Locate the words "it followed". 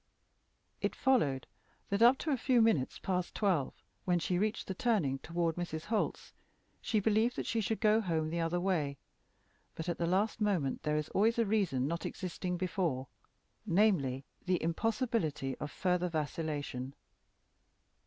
0.81-1.45